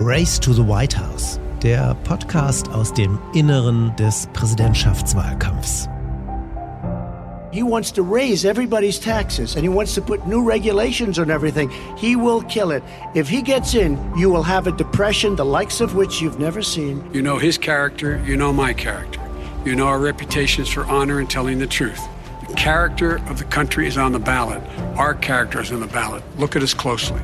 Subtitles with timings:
[0.00, 5.88] Race to the White House, der Podcast aus dem Inneren des Präsidentschaftswahlkampfs.
[7.52, 11.68] He wants to raise everybody's taxes and he wants to put new regulations on everything.
[11.98, 12.82] He will kill it.
[13.14, 16.62] If he gets in, you will have a depression the likes of which you've never
[16.62, 17.04] seen.
[17.12, 19.20] You know his character, you know my character.
[19.66, 22.00] You know our reputations for honor and telling the truth.
[22.48, 24.62] The character of the country is on the ballot.
[24.96, 26.22] Our character is on the ballot.
[26.38, 27.20] Look at us closely.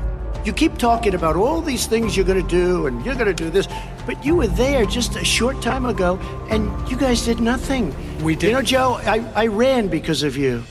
[0.47, 3.35] You keep talking about all these things you're going to do and you're going to
[3.35, 3.67] do this,
[4.07, 7.93] but you were there just a short time ago and you guys did nothing.
[8.23, 8.51] We did.
[8.51, 10.63] You know, Joe, I, I ran because of you.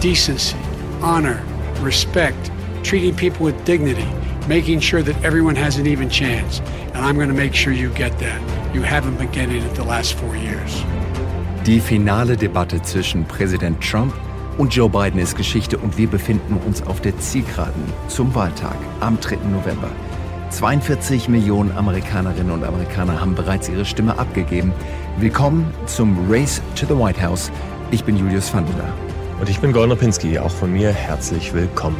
[0.00, 0.56] Decency,
[1.00, 1.44] honor,
[1.78, 2.50] respect,
[2.82, 4.04] treating people with dignity,
[4.48, 6.58] making sure that everyone has an even chance.
[6.92, 8.74] And I'm going to make sure you get that.
[8.74, 10.82] You haven't been getting it the last four years.
[11.62, 14.12] Die finale Debatte zwischen Präsident Trump
[14.58, 19.20] Und Joe Biden ist Geschichte und wir befinden uns auf der Zielgeraden zum Wahltag am
[19.20, 19.36] 3.
[19.52, 19.88] November.
[20.50, 24.72] 42 Millionen Amerikanerinnen und Amerikaner haben bereits ihre Stimme abgegeben.
[25.18, 27.52] Willkommen zum Race to the White House.
[27.92, 28.92] Ich bin Julius Vandela.
[29.38, 30.40] Und ich bin Gordon Rapinski.
[30.40, 31.96] Auch von mir herzlich willkommen.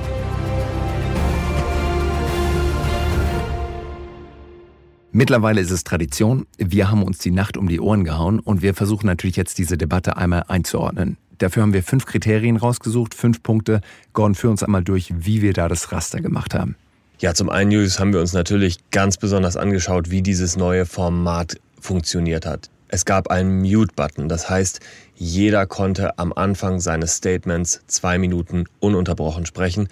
[5.12, 6.46] Mittlerweile ist es Tradition.
[6.58, 9.78] Wir haben uns die Nacht um die Ohren gehauen und wir versuchen natürlich jetzt diese
[9.78, 11.18] Debatte einmal einzuordnen.
[11.38, 13.80] Dafür haben wir fünf Kriterien rausgesucht, fünf Punkte.
[14.12, 16.76] Gordon, führ uns einmal durch, wie wir da das Raster gemacht haben.
[17.20, 21.56] Ja, zum einen, Julius, haben wir uns natürlich ganz besonders angeschaut, wie dieses neue Format
[21.80, 22.70] funktioniert hat.
[22.88, 24.80] Es gab einen Mute-Button, das heißt,
[25.14, 29.88] jeder konnte am Anfang seines Statements zwei Minuten ununterbrochen sprechen.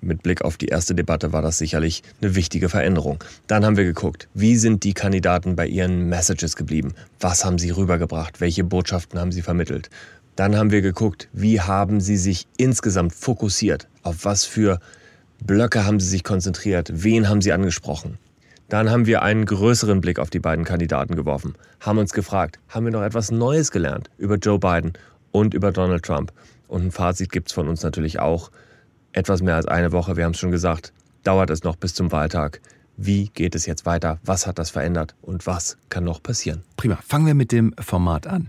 [0.00, 3.22] Mit Blick auf die erste Debatte war das sicherlich eine wichtige Veränderung.
[3.48, 6.94] Dann haben wir geguckt, wie sind die Kandidaten bei ihren Messages geblieben?
[7.18, 8.40] Was haben sie rübergebracht?
[8.40, 9.90] Welche Botschaften haben sie vermittelt?
[10.38, 14.78] Dann haben wir geguckt, wie haben sie sich insgesamt fokussiert, auf was für
[15.44, 18.18] Blöcke haben sie sich konzentriert, wen haben sie angesprochen.
[18.68, 22.84] Dann haben wir einen größeren Blick auf die beiden Kandidaten geworfen, haben uns gefragt, haben
[22.84, 24.92] wir noch etwas Neues gelernt über Joe Biden
[25.32, 26.32] und über Donald Trump?
[26.68, 28.52] Und ein Fazit gibt es von uns natürlich auch.
[29.10, 30.92] Etwas mehr als eine Woche, wir haben es schon gesagt,
[31.24, 32.60] dauert es noch bis zum Wahltag.
[32.96, 34.20] Wie geht es jetzt weiter?
[34.22, 35.16] Was hat das verändert?
[35.20, 36.62] Und was kann noch passieren?
[36.76, 36.96] Prima.
[37.04, 38.48] Fangen wir mit dem Format an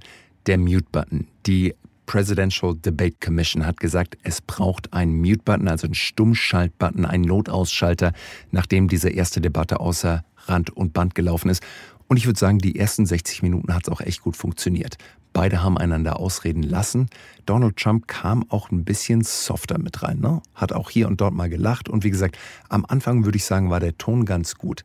[0.49, 1.27] der Mute-Button.
[1.45, 1.75] Die
[2.09, 8.13] Presidential Debate Commission hat gesagt, es braucht einen Mute-Button, also einen Stummschalt-Button, einen Notausschalter,
[8.49, 11.61] nachdem diese erste Debatte außer Rand und Band gelaufen ist.
[12.07, 14.97] Und ich würde sagen, die ersten 60 Minuten hat es auch echt gut funktioniert.
[15.33, 17.09] Beide haben einander ausreden lassen.
[17.45, 20.41] Donald Trump kam auch ein bisschen softer mit rein, ne?
[20.55, 21.89] hat auch hier und dort mal gelacht.
[21.89, 24.83] Und wie gesagt, am Anfang würde ich sagen, war der Ton ganz gut.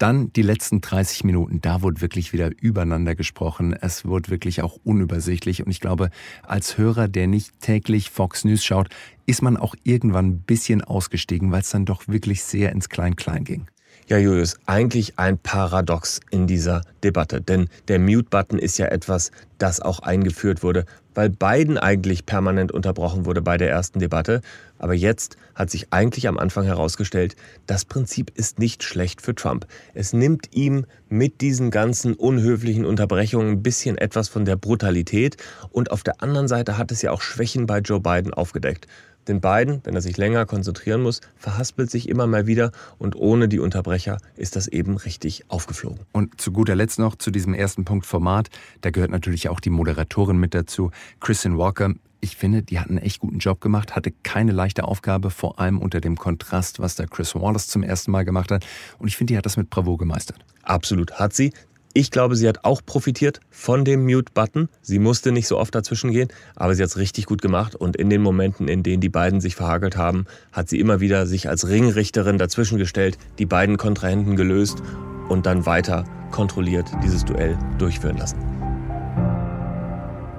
[0.00, 3.74] Dann die letzten 30 Minuten, da wurde wirklich wieder übereinander gesprochen.
[3.74, 5.62] Es wurde wirklich auch unübersichtlich.
[5.62, 6.08] Und ich glaube,
[6.42, 8.88] als Hörer, der nicht täglich Fox News schaut,
[9.26, 13.44] ist man auch irgendwann ein bisschen ausgestiegen, weil es dann doch wirklich sehr ins Klein-Klein
[13.44, 13.66] ging.
[14.10, 17.40] Ja, Julius, eigentlich ein Paradox in dieser Debatte.
[17.40, 20.84] Denn der Mute-Button ist ja etwas, das auch eingeführt wurde,
[21.14, 24.40] weil Biden eigentlich permanent unterbrochen wurde bei der ersten Debatte.
[24.78, 27.36] Aber jetzt hat sich eigentlich am Anfang herausgestellt,
[27.68, 29.68] das Prinzip ist nicht schlecht für Trump.
[29.94, 35.36] Es nimmt ihm mit diesen ganzen unhöflichen Unterbrechungen ein bisschen etwas von der Brutalität
[35.70, 38.88] und auf der anderen Seite hat es ja auch Schwächen bei Joe Biden aufgedeckt.
[39.28, 43.48] Denn Biden, wenn er sich länger konzentrieren muss, verhaspelt sich immer mal wieder und ohne
[43.48, 46.00] die Unterbrecher ist das eben richtig aufgeflogen.
[46.12, 48.48] Und zu guter Letzt noch zu diesem ersten Punkt Format,
[48.80, 51.94] da gehört natürlich auch die Moderatorin mit dazu, Kristen Walker.
[52.22, 55.78] Ich finde, die hat einen echt guten Job gemacht, hatte keine leichte Aufgabe, vor allem
[55.78, 58.66] unter dem Kontrast, was da Chris Wallace zum ersten Mal gemacht hat.
[58.98, 60.44] Und ich finde, die hat das mit Bravo gemeistert.
[60.62, 61.52] Absolut hat sie.
[61.92, 64.68] Ich glaube, sie hat auch profitiert von dem Mute-Button.
[64.80, 67.74] Sie musste nicht so oft dazwischen gehen, aber sie hat es richtig gut gemacht.
[67.74, 71.26] Und in den Momenten, in denen die beiden sich verhagelt haben, hat sie immer wieder
[71.26, 74.80] sich als Ringrichterin dazwischen gestellt, die beiden Kontrahenten gelöst
[75.28, 78.38] und dann weiter kontrolliert dieses Duell durchführen lassen.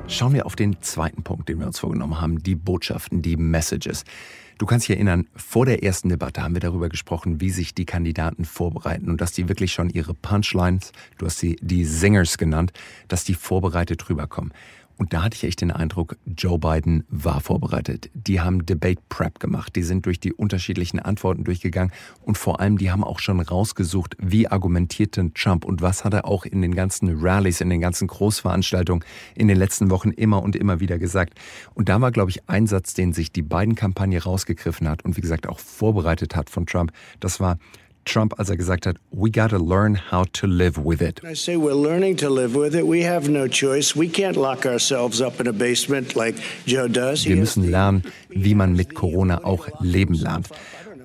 [0.07, 4.05] Schauen wir auf den zweiten Punkt, den wir uns vorgenommen haben, die Botschaften, die Messages.
[4.61, 7.85] Du kannst dich erinnern, vor der ersten Debatte haben wir darüber gesprochen, wie sich die
[7.85, 12.71] Kandidaten vorbereiten und dass die wirklich schon ihre Punchlines, du hast sie die Singers genannt,
[13.07, 14.53] dass die vorbereitet rüberkommen.
[15.01, 18.11] Und da hatte ich echt den Eindruck, Joe Biden war vorbereitet.
[18.13, 19.75] Die haben Debate Prep gemacht.
[19.75, 21.91] Die sind durch die unterschiedlichen Antworten durchgegangen.
[22.21, 26.13] Und vor allem, die haben auch schon rausgesucht, wie argumentiert denn Trump und was hat
[26.13, 29.03] er auch in den ganzen Rallies, in den ganzen Großveranstaltungen
[29.33, 31.33] in den letzten Wochen immer und immer wieder gesagt.
[31.73, 35.21] Und da war, glaube ich, ein Satz, den sich die Biden-Kampagne rausgegriffen hat und wie
[35.21, 36.91] gesagt auch vorbereitet hat von Trump.
[37.19, 37.57] Das war,
[38.05, 41.21] Trump, als er gesagt hat, we gotta learn how to live with it.
[41.23, 42.85] I say we're learning to live with it.
[42.85, 43.95] We have no choice.
[43.95, 47.25] We can't lock ourselves up in a basement like Joe does.
[47.25, 50.49] Wir müssen lernen, wie man mit Corona auch leben lernt.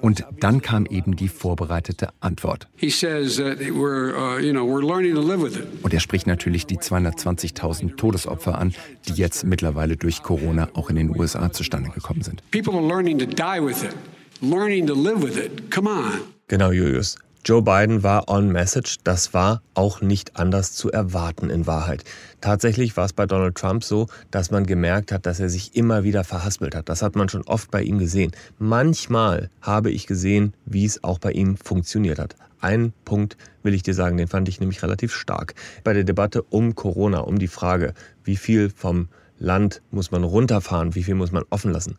[0.01, 2.69] Und dann kam eben die vorbereitete Antwort.
[2.77, 5.67] He says that we're, uh, you know, we're learning to live with it.
[5.83, 8.75] Und er spricht natürlich die 220.000 Todesopfer an,
[9.09, 12.43] die jetzt mittlerweile durch Corona auch in den USA zustande gekommen sind.
[12.51, 13.95] People are learning to die with it,
[14.41, 15.71] learning to live with it.
[15.71, 16.36] Come on.
[16.49, 17.17] Genau, Julius.
[17.45, 18.99] Joe Biden war on message.
[19.03, 22.05] Das war auch nicht anders zu erwarten in Wahrheit.
[22.41, 26.05] Tatsächlich war es bei Donald Trump so, dass man gemerkt hat, dass er sich immer
[26.05, 26.89] wieder verhaspelt hat.
[26.89, 28.31] Das hat man schon oft bei ihm gesehen.
[28.61, 32.37] Manchmal habe ich gesehen, wie es auch bei ihm funktioniert hat.
[32.61, 35.55] Ein Punkt will ich dir sagen, den fand ich nämlich relativ stark.
[35.83, 39.09] Bei der Debatte um Corona, um die Frage, wie viel vom
[39.41, 41.97] Land muss man runterfahren, wie viel muss man offen lassen.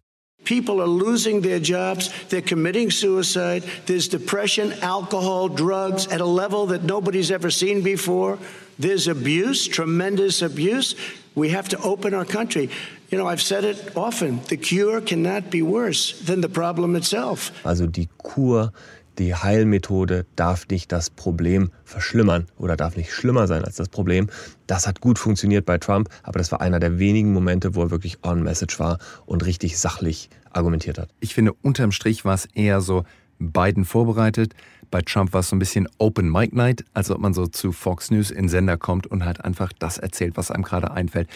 [0.48, 2.10] People are losing their jobs.
[2.30, 3.66] They're committing suicide.
[3.86, 8.40] There's depression, alcohol, drugs at a level that nobody's ever seen before.
[8.80, 10.96] There's abuse, tremendous abuse.
[11.36, 12.70] We have to open our country.
[13.10, 17.52] You know, I've said it often the cure cannot be worse than the problem itself.
[17.66, 18.72] Also die Kur
[19.18, 24.28] die Heilmethode darf nicht das Problem verschlimmern oder darf nicht schlimmer sein als das Problem.
[24.68, 27.92] Das hat gut funktioniert bei Trump, aber das war einer der wenigen Momente, wo er
[27.92, 31.10] wirklich on message war und richtig sachlich argumentiert hat.
[31.20, 33.04] Ich finde, unterm Strich war es eher so
[33.40, 34.54] Biden vorbereitet.
[34.90, 37.72] Bei Trump war es so ein bisschen Open Mic Night, als ob man so zu
[37.72, 41.30] Fox News in Sender kommt und halt einfach das erzählt, was einem gerade einfällt.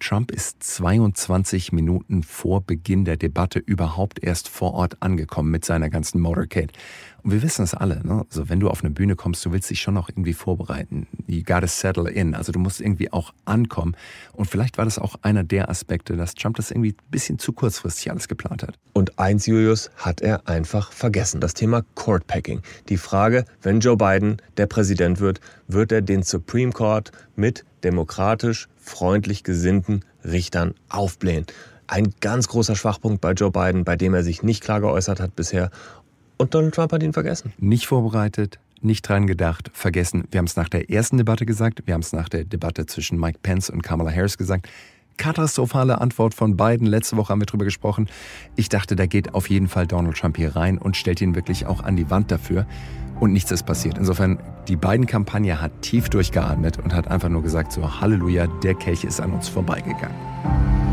[0.00, 5.90] Trump ist 22 Minuten vor Beginn der Debatte überhaupt erst vor Ort angekommen mit seiner
[5.90, 6.72] ganzen Motorcade.
[7.22, 8.24] Und wir wissen es alle, ne?
[8.30, 11.06] Also wenn du auf eine Bühne kommst, du willst dich schon noch irgendwie vorbereiten.
[11.26, 12.34] You gotta settle in.
[12.34, 13.94] Also du musst irgendwie auch ankommen.
[14.32, 17.52] Und vielleicht war das auch einer der Aspekte, dass Trump das irgendwie ein bisschen zu
[17.52, 18.78] kurzfristig alles geplant hat.
[18.94, 21.42] Und eins, Julius, hat er einfach vergessen.
[21.42, 22.62] Das Thema Court Packing.
[22.88, 28.68] Die Frage, wenn Joe Biden der Präsident wird, wird er den Supreme Court mit demokratisch
[28.90, 31.46] freundlich gesinnten Richtern aufblähen.
[31.86, 35.34] Ein ganz großer Schwachpunkt bei Joe Biden, bei dem er sich nicht klar geäußert hat
[35.34, 35.70] bisher.
[36.36, 37.52] Und Donald Trump hat ihn vergessen.
[37.58, 40.24] Nicht vorbereitet, nicht dran gedacht, vergessen.
[40.30, 43.18] Wir haben es nach der ersten Debatte gesagt, wir haben es nach der Debatte zwischen
[43.18, 44.68] Mike Pence und Kamala Harris gesagt.
[45.16, 46.86] Katastrophale Antwort von Biden.
[46.86, 48.08] Letzte Woche haben wir drüber gesprochen.
[48.56, 51.66] Ich dachte, da geht auf jeden Fall Donald Trump hier rein und stellt ihn wirklich
[51.66, 52.66] auch an die Wand dafür.
[53.20, 53.98] Und nichts ist passiert.
[53.98, 58.74] Insofern, die beiden Kampagne hat tief durchgeatmet und hat einfach nur gesagt, so Halleluja, der
[58.74, 60.89] Kelch ist an uns vorbeigegangen.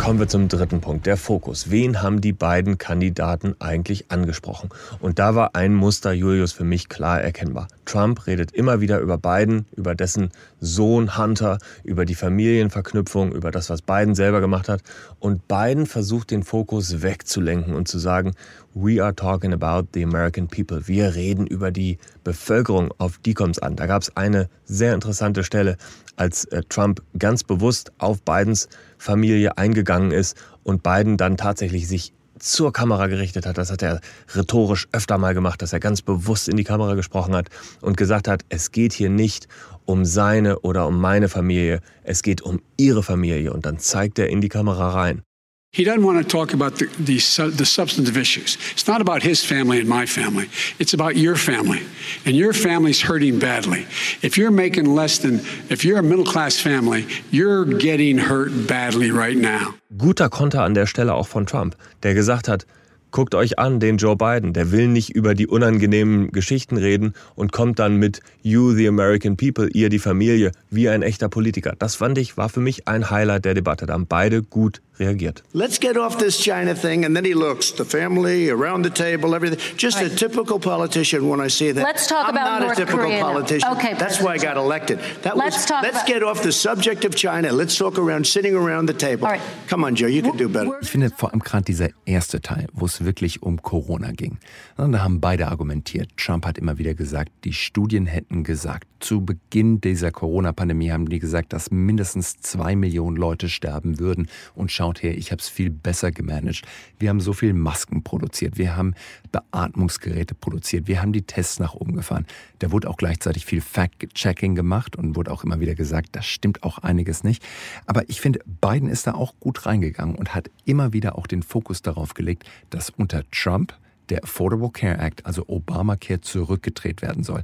[0.00, 1.70] Kommen wir zum dritten Punkt, der Fokus.
[1.70, 4.70] Wen haben die beiden Kandidaten eigentlich angesprochen?
[4.98, 7.68] Und da war ein Muster, Julius, für mich klar erkennbar.
[7.84, 13.68] Trump redet immer wieder über Biden, über dessen Sohn Hunter, über die Familienverknüpfung, über das,
[13.68, 14.80] was Biden selber gemacht hat.
[15.18, 18.32] Und Biden versucht den Fokus wegzulenken und zu sagen,
[18.72, 20.88] we are talking about the American people.
[20.88, 23.76] Wir reden über die Bevölkerung, auf die kommt es an.
[23.76, 25.76] Da gab es eine sehr interessante Stelle,
[26.16, 28.68] als äh, Trump ganz bewusst auf Bidens
[29.00, 33.58] Familie eingegangen ist und Biden dann tatsächlich sich zur Kamera gerichtet hat.
[33.58, 34.00] Das hat er
[34.34, 37.48] rhetorisch öfter mal gemacht, dass er ganz bewusst in die Kamera gesprochen hat
[37.80, 39.48] und gesagt hat, es geht hier nicht
[39.84, 43.52] um seine oder um meine Familie, es geht um ihre Familie.
[43.52, 45.22] Und dann zeigt er in die Kamera rein.
[45.72, 47.18] He doesn't want to talk about the, the,
[47.56, 48.58] the, substantive issues.
[48.72, 50.48] It's not about his family and my family.
[50.80, 51.82] It's about your family.
[52.26, 53.86] And your family's hurting badly.
[54.20, 55.38] If you're making less than,
[55.68, 59.74] if you're a middle class family, you're getting hurt badly right now.
[59.96, 62.66] Guter Konter an der Stelle auch von Trump, der gesagt hat,
[63.12, 67.50] Guckt euch an, den Joe Biden, der will nicht über die unangenehmen Geschichten reden und
[67.50, 71.74] kommt dann mit You, the American People, ihr die Familie, wie ein echter Politiker.
[71.76, 73.86] Das fand ich, war für mich ein Highlight der Debatte.
[73.86, 75.42] Da haben beide gut reagiert.
[75.52, 79.34] Let's get off this China thing and then he looks, the family, around the table,
[79.34, 79.58] everything.
[79.76, 80.12] Just right.
[80.12, 81.82] a typical politician when I see that.
[81.82, 83.68] Let's talk I'm about not North a typical Korea politician.
[83.72, 84.98] Okay, That's why I got elected.
[85.22, 87.52] That let's was, talk let's about get off the subject of China.
[87.52, 89.26] Let's talk around sitting around the table.
[89.26, 89.42] All right.
[89.68, 90.78] Come on, Joe, you can do better.
[90.80, 94.38] Ich finde vor allem gerade dieser erste Teil, wo es wirklich um Corona ging.
[94.76, 96.10] Da haben beide argumentiert.
[96.16, 101.18] Trump hat immer wieder gesagt, die Studien hätten gesagt, zu Beginn dieser Corona-Pandemie haben die
[101.18, 104.28] gesagt, dass mindestens zwei Millionen Leute sterben würden.
[104.54, 106.62] Und schaut her, ich habe es viel besser gemanagt.
[106.98, 108.94] Wir haben so viel Masken produziert, wir haben
[109.30, 112.26] Beatmungsgeräte produziert, wir haben die Tests nach oben gefahren.
[112.58, 116.64] Da wurde auch gleichzeitig viel Fact-Checking gemacht und wurde auch immer wieder gesagt, das stimmt
[116.64, 117.42] auch einiges nicht.
[117.86, 121.42] Aber ich finde, Biden ist da auch gut reingegangen und hat immer wieder auch den
[121.42, 123.74] Fokus darauf gelegt, dass unter Trump
[124.10, 127.42] der Affordable Care Act, also Obamacare, zurückgedreht werden soll.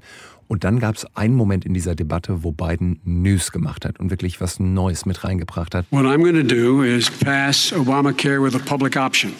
[0.48, 4.10] Und dann gab es einen Moment in dieser Debatte, wo Biden News gemacht hat und
[4.10, 5.86] wirklich was Neues mit reingebracht hat.
[5.90, 9.32] What I'm going to do is pass Obamacare with a public option.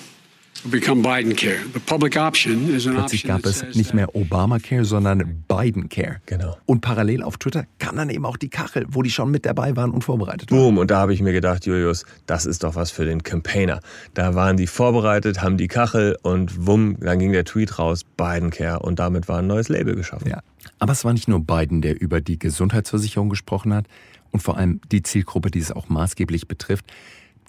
[2.92, 6.16] Plötzlich gab es nicht mehr Obamacare, sondern Bidencare.
[6.26, 6.56] Genau.
[6.66, 9.76] Und parallel auf Twitter kam dann eben auch die Kachel, wo die schon mit dabei
[9.76, 10.58] waren und vorbereitet waren.
[10.58, 13.80] Boom, und da habe ich mir gedacht, Julius, das ist doch was für den Campaigner.
[14.14, 18.80] Da waren die vorbereitet, haben die Kachel und wumm, dann ging der Tweet raus, Bidencare
[18.80, 20.28] und damit war ein neues Label geschaffen.
[20.28, 20.40] Ja.
[20.78, 23.86] Aber es war nicht nur Biden, der über die Gesundheitsversicherung gesprochen hat
[24.30, 26.84] und vor allem die Zielgruppe, die es auch maßgeblich betrifft.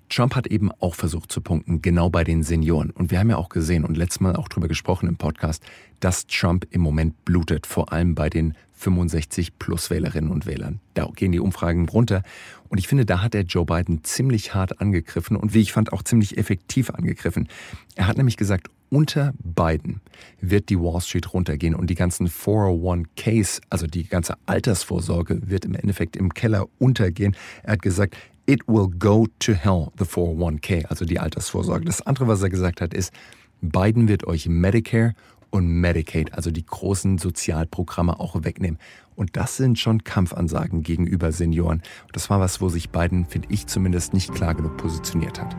[0.09, 2.91] Trump hat eben auch versucht zu punkten, genau bei den Senioren.
[2.91, 5.63] Und wir haben ja auch gesehen und letztes Mal auch drüber gesprochen im Podcast,
[5.99, 10.79] dass Trump im Moment blutet, vor allem bei den 65 plus Wählerinnen und Wählern.
[10.93, 12.21] Da gehen die Umfragen runter.
[12.69, 15.91] Und ich finde, da hat er Joe Biden ziemlich hart angegriffen und wie ich fand
[15.91, 17.47] auch ziemlich effektiv angegriffen.
[17.95, 20.01] Er hat nämlich gesagt, unter Biden
[20.39, 25.75] wird die Wall Street runtergehen und die ganzen 401ks, also die ganze Altersvorsorge, wird im
[25.75, 27.35] Endeffekt im Keller untergehen.
[27.63, 28.15] Er hat gesagt,
[28.49, 31.83] It will go to hell, the 401k, also die Altersvorsorge.
[31.83, 33.11] Das andere, was er gesagt hat, ist,
[33.59, 35.15] Biden wird euch Medicare
[35.49, 38.79] und Medicaid, also die großen Sozialprogramme, auch wegnehmen.
[39.15, 41.81] Und das sind schon Kampfansagen gegenüber Senioren.
[42.05, 45.57] Und das war was, wo sich Biden, finde ich zumindest, nicht klar genug positioniert hat.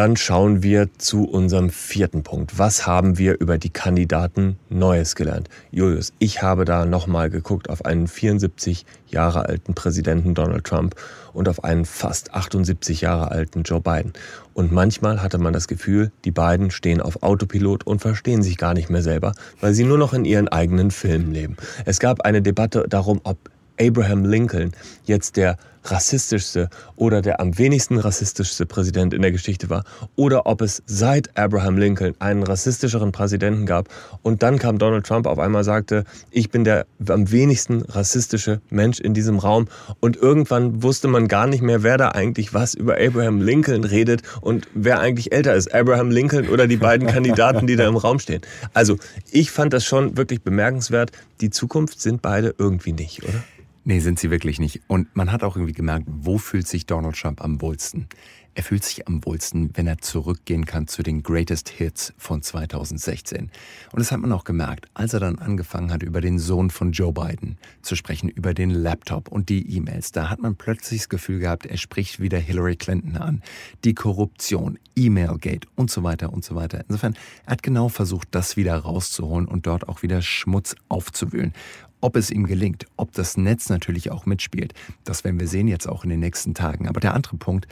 [0.00, 2.58] Dann schauen wir zu unserem vierten Punkt.
[2.58, 5.50] Was haben wir über die Kandidaten Neues gelernt?
[5.72, 10.94] Julius, ich habe da nochmal geguckt auf einen 74 Jahre alten Präsidenten Donald Trump
[11.34, 14.14] und auf einen fast 78 Jahre alten Joe Biden.
[14.54, 18.72] Und manchmal hatte man das Gefühl, die beiden stehen auf Autopilot und verstehen sich gar
[18.72, 21.58] nicht mehr selber, weil sie nur noch in ihren eigenen Filmen leben.
[21.84, 23.36] Es gab eine Debatte darum, ob
[23.78, 24.72] Abraham Lincoln
[25.04, 29.84] jetzt der rassistischste oder der am wenigsten rassistischste Präsident in der Geschichte war
[30.16, 33.88] oder ob es seit Abraham Lincoln einen rassistischeren Präsidenten gab
[34.22, 39.00] und dann kam Donald Trump auf einmal sagte, ich bin der am wenigsten rassistische Mensch
[39.00, 39.68] in diesem Raum
[40.00, 44.22] und irgendwann wusste man gar nicht mehr, wer da eigentlich was über Abraham Lincoln redet
[44.40, 48.18] und wer eigentlich älter ist, Abraham Lincoln oder die beiden Kandidaten, die da im Raum
[48.18, 48.42] stehen.
[48.74, 48.96] Also,
[49.30, 51.12] ich fand das schon wirklich bemerkenswert.
[51.40, 53.42] Die Zukunft sind beide irgendwie nicht, oder?
[53.84, 54.82] Nee, sind sie wirklich nicht.
[54.88, 58.08] Und man hat auch irgendwie gemerkt, wo fühlt sich Donald Trump am wohlsten?
[58.54, 63.50] Er fühlt sich am wohlsten, wenn er zurückgehen kann zu den Greatest Hits von 2016.
[63.92, 66.90] Und das hat man auch gemerkt, als er dann angefangen hat, über den Sohn von
[66.90, 70.10] Joe Biden zu sprechen, über den Laptop und die E-Mails.
[70.10, 73.42] Da hat man plötzlich das Gefühl gehabt, er spricht wieder Hillary Clinton an.
[73.84, 76.84] Die Korruption, E-Mail-Gate und so weiter und so weiter.
[76.88, 81.54] Insofern, er hat genau versucht, das wieder rauszuholen und dort auch wieder Schmutz aufzuwühlen.
[82.00, 84.72] Ob es ihm gelingt, ob das Netz natürlich auch mitspielt,
[85.04, 86.88] das werden wir sehen jetzt auch in den nächsten Tagen.
[86.88, 87.68] Aber der andere Punkt,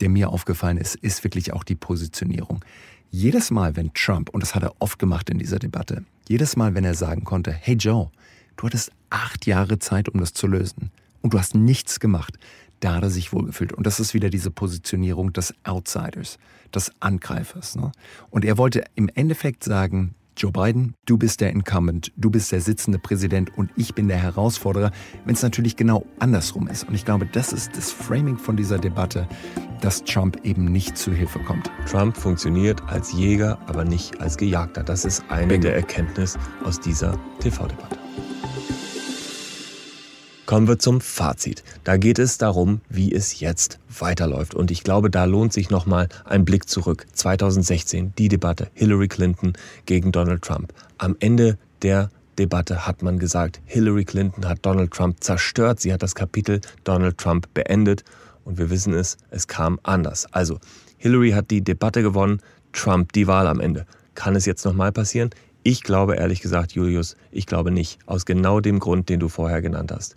[0.00, 2.64] der mir aufgefallen ist, ist wirklich auch die Positionierung.
[3.10, 6.74] Jedes Mal, wenn Trump, und das hat er oft gemacht in dieser Debatte, jedes Mal,
[6.74, 8.10] wenn er sagen konnte, hey Joe,
[8.56, 12.38] du hattest acht Jahre Zeit, um das zu lösen und du hast nichts gemacht,
[12.80, 13.72] da hat er sich wohlgefühlt.
[13.72, 16.38] Und das ist wieder diese Positionierung des Outsiders,
[16.74, 17.76] des Angreifers.
[17.76, 17.92] Ne?
[18.30, 22.60] Und er wollte im Endeffekt sagen, Joe Biden, du bist der Incumbent, du bist der
[22.60, 24.90] sitzende Präsident und ich bin der Herausforderer,
[25.24, 26.88] wenn es natürlich genau andersrum ist.
[26.88, 29.28] Und ich glaube, das ist das Framing von dieser Debatte,
[29.80, 31.70] dass Trump eben nicht zu Hilfe kommt.
[31.90, 34.82] Trump funktioniert als Jäger, aber nicht als Gejagter.
[34.82, 35.68] Das ist eine Bingo.
[35.68, 37.98] der Erkenntnisse aus dieser TV-Debatte.
[40.52, 41.64] Kommen wir zum Fazit.
[41.82, 44.54] Da geht es darum, wie es jetzt weiterläuft.
[44.54, 47.06] Und ich glaube, da lohnt sich nochmal ein Blick zurück.
[47.14, 49.54] 2016, die Debatte Hillary Clinton
[49.86, 50.74] gegen Donald Trump.
[50.98, 55.80] Am Ende der Debatte hat man gesagt, Hillary Clinton hat Donald Trump zerstört.
[55.80, 58.04] Sie hat das Kapitel Donald Trump beendet.
[58.44, 60.26] Und wir wissen es, es kam anders.
[60.34, 60.58] Also,
[60.98, 62.42] Hillary hat die Debatte gewonnen,
[62.74, 63.86] Trump die Wahl am Ende.
[64.14, 65.30] Kann es jetzt nochmal passieren?
[65.64, 68.00] Ich glaube ehrlich gesagt, Julius, ich glaube nicht.
[68.06, 70.16] Aus genau dem Grund, den du vorher genannt hast.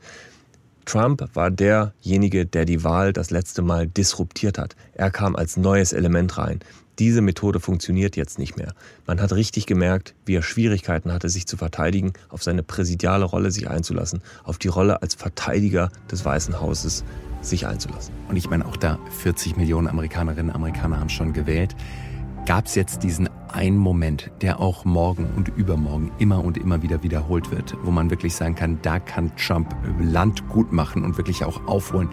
[0.86, 4.76] Trump war derjenige, der die Wahl das letzte Mal disruptiert hat.
[4.94, 6.60] Er kam als neues Element rein.
[6.98, 8.74] Diese Methode funktioniert jetzt nicht mehr.
[9.06, 13.52] Man hat richtig gemerkt, wie er Schwierigkeiten hatte, sich zu verteidigen, auf seine präsidiale Rolle
[13.52, 17.04] sich einzulassen, auf die Rolle als Verteidiger des Weißen Hauses
[17.42, 18.14] sich einzulassen.
[18.30, 21.76] Und ich meine, auch da 40 Millionen Amerikanerinnen und Amerikaner haben schon gewählt
[22.46, 27.02] gab es jetzt diesen einen Moment, der auch morgen und übermorgen immer und immer wieder
[27.04, 31.44] wiederholt wird, wo man wirklich sagen kann, da kann Trump Land gut machen und wirklich
[31.44, 32.10] auch aufholen.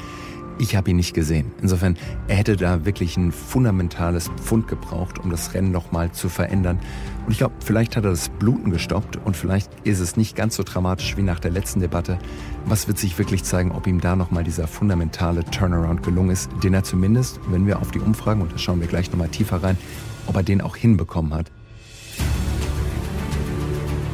[0.59, 1.51] Ich habe ihn nicht gesehen.
[1.61, 1.97] Insofern,
[2.29, 6.79] er hätte da wirklich ein fundamentales Pfund gebraucht, um das Rennen nochmal zu verändern.
[7.25, 10.55] Und ich glaube, vielleicht hat er das Bluten gestoppt und vielleicht ist es nicht ganz
[10.57, 12.19] so dramatisch wie nach der letzten Debatte.
[12.67, 16.75] Was wird sich wirklich zeigen, ob ihm da nochmal dieser fundamentale Turnaround gelungen ist, den
[16.75, 19.79] er zumindest, wenn wir auf die Umfragen, und da schauen wir gleich nochmal tiefer rein,
[20.27, 21.51] ob er den auch hinbekommen hat.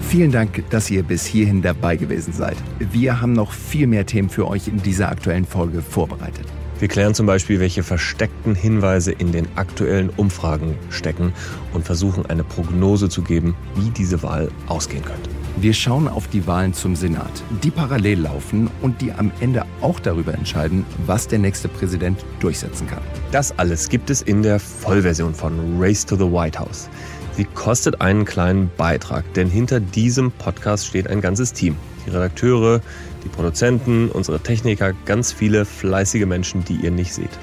[0.09, 2.57] Vielen Dank, dass ihr bis hierhin dabei gewesen seid.
[2.79, 6.47] Wir haben noch viel mehr Themen für euch in dieser aktuellen Folge vorbereitet.
[6.79, 11.35] Wir klären zum Beispiel, welche versteckten Hinweise in den aktuellen Umfragen stecken
[11.75, 15.29] und versuchen eine Prognose zu geben, wie diese Wahl ausgehen könnte.
[15.61, 19.99] Wir schauen auf die Wahlen zum Senat, die parallel laufen und die am Ende auch
[19.99, 23.01] darüber entscheiden, was der nächste Präsident durchsetzen kann.
[23.33, 26.89] Das alles gibt es in der Vollversion von Race to the White House.
[27.33, 31.75] Sie kostet einen kleinen Beitrag, denn hinter diesem Podcast steht ein ganzes Team.
[32.07, 32.81] Die Redakteure,
[33.25, 37.37] die Produzenten, unsere Techniker, ganz viele fleißige Menschen, die ihr nicht seht.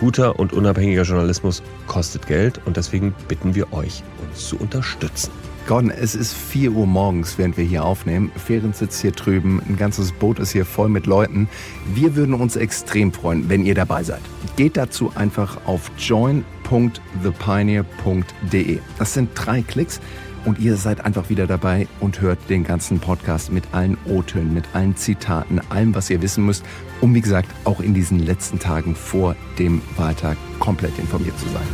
[0.00, 5.32] Guter und unabhängiger Journalismus kostet Geld und deswegen bitten wir euch, uns zu unterstützen.
[5.68, 8.32] Gordon, es ist 4 Uhr morgens, während wir hier aufnehmen.
[8.34, 11.46] Fähren sitzt hier drüben, ein ganzes Boot ist hier voll mit Leuten.
[11.94, 14.22] Wir würden uns extrem freuen, wenn ihr dabei seid.
[14.56, 18.78] Geht dazu einfach auf join.thepioneer.de.
[18.98, 20.00] Das sind drei Klicks
[20.46, 24.64] und ihr seid einfach wieder dabei und hört den ganzen Podcast mit allen O-Tönen, mit
[24.72, 26.64] allen Zitaten, allem, was ihr wissen müsst,
[27.02, 31.66] um wie gesagt auch in diesen letzten Tagen vor dem Wahltag komplett informiert zu sein.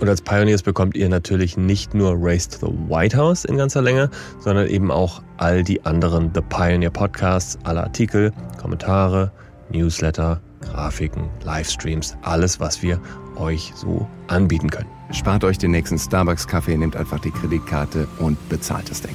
[0.00, 3.82] Und als Pioneers bekommt ihr natürlich nicht nur Race to the White House in ganzer
[3.82, 4.10] Länge,
[4.40, 9.32] sondern eben auch all die anderen The Pioneer Podcasts, alle Artikel, Kommentare,
[9.70, 13.00] Newsletter, Grafiken, Livestreams, alles, was wir
[13.36, 14.88] euch so anbieten können.
[15.12, 19.14] Spart euch den nächsten Starbucks-Kaffee, nehmt einfach die Kreditkarte und bezahlt das Ding.